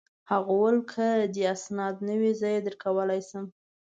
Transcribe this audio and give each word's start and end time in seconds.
هغه 0.31 0.51
وویل: 0.55 0.79
که 0.91 1.07
دي 1.33 1.43
اسناد 1.55 1.95
نه 2.07 2.15
وي، 2.19 2.31
زه 2.39 2.47
يې 2.53 2.59
درکولای 2.65 3.21
شم. 3.29 3.45